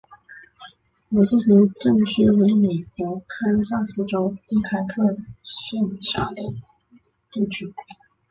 [1.09, 6.41] 罗斯福镇区为美国堪萨斯州第开特县辖下的
[7.29, 7.71] 镇区。